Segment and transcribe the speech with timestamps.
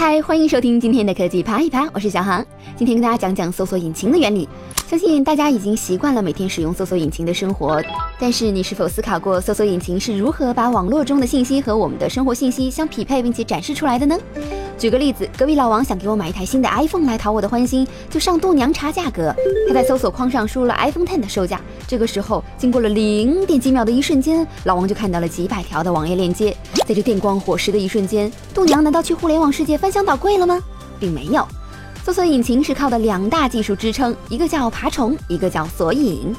[0.00, 2.42] 嗨，欢迎收听今天的科技啪一啪，我是小航。
[2.74, 4.48] 今天跟大家讲讲搜索引擎的原理。
[4.86, 7.82] 相信大家已经习惯了每天使用搜索引擎的生活，
[8.18, 14.18] 但是你是否思考过搜索引擎是如何把网络中的信息和我们的生活信息相匹配并且展示出来的呢？
[14.80, 19.30] 举个例子，隔壁老王想给我买一台新的 iPhone 来讨我的欢心，就上度娘查价格。
[19.68, 21.60] 他在搜索框上输入了 iPhone Ten 的售价。
[21.86, 26.56] 这个时候，经过了零点几秒的一瞬间，老王就看到了几百条的网页链接。
[26.86, 30.58] 在这电光火石的一瞬间，度娘难道去互联网世界翻箱倒柜了吗？
[30.98, 31.46] 并没有。
[32.02, 36.34] 搜索引擎是靠的两大技术支撑，一个叫爬虫，一个叫索引。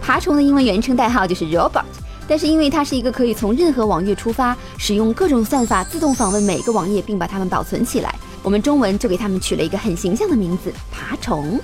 [0.00, 1.82] 爬虫的英文原称代号就是 Robot。
[2.30, 11.58] 但是因为它是一个可以从任何网页出发，使用各种算法自动访问每个网页，并把它们保存起来，我们中文就给它们取了一个很形象的名字——爬虫。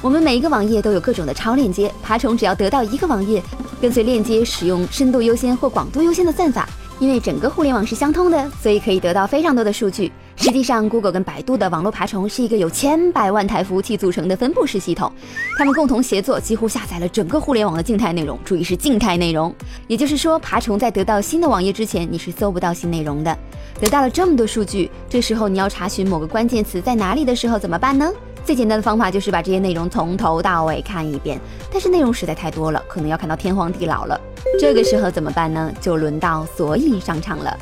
[0.00, 3.42] 我们每一个网页都有各种的超链接，爬虫只要得到一个网页，
[3.82, 6.66] 跟随链接使用深度优先或广度优先的算法。
[6.98, 10.10] 因为整个互联网是相通的，所以可以得到非常多的数据。
[10.42, 15.10] 实际上，Google 跟百度的网络爬虫是一个由千百万台服务器组成的分布式系统，
[15.56, 18.36] 它们共同协作，几乎下载了整个互联网的静态内容。
[18.44, 19.54] 注意是静态内容，
[19.86, 23.38] 也就是说，爬虫在得到新的网页之前，你是搜不到新内容的。
[23.78, 28.10] 得到了这么多数据，这时候你要查询某个关键词在哪里的时候怎么办呢？
[28.44, 34.20] 最简单的方法就是把这些内容从头到尾看一遍，但是内容实在太多了，可能要看到天荒地老了。
[34.58, 35.72] 这个时候怎么办呢？
[35.80, 37.56] 就轮到索引上场了。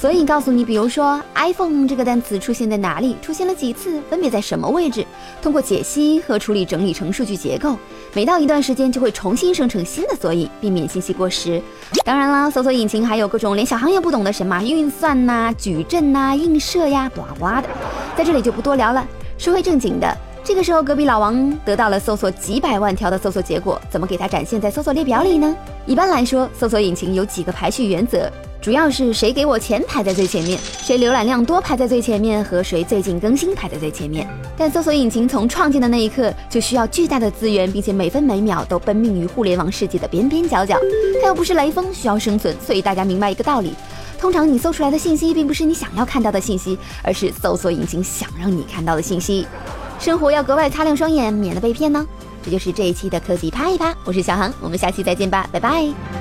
[0.00, 5.04] 索引告诉你，比如说 iPhone 这个单词出现在哪里，出现了几次，分别在什么位置，
[5.42, 7.76] 通过解析和处理整理成数据结构，
[8.14, 11.60] 每到一段时间就会重新生成新的索引，避免信息过时。
[12.04, 17.64] 当然啦，搜索引擎还有各种连小航也不懂的什么运算呐、矩阵呐、映射呀，呱呱的，
[18.16, 19.04] 在这里就不多聊了。
[19.36, 25.56] 说回正经的，这个时候隔壁老王得到了搜索几百万条的搜索结果，怎么给它展现在搜索列表里呢？
[25.86, 28.30] 一般来说，搜索引擎有几个排序原则，
[28.68, 34.28] 主要是谁给我钱排在最前面，谁浏览量多排在最前面，和谁最近更新排在最前面。
[34.58, 40.78] 但搜索引擎从创建的那一刻就需要巨大的资源，并且每分每秒都奔命于互联网世界的边边角角。
[41.22, 43.72] 它又不是雷锋，需要生存，所以大家明白一个道理。
[44.20, 49.46] 通常你搜出来的信息并不是你想要看到的信息，而是搜索引擎想让你看到的信息。
[49.98, 52.06] 生活要格外擦亮双眼，免得被骗呢。
[52.44, 56.17] 这就是这一期的科技啪一啪，我是小航，我们下期再见吧，拜拜。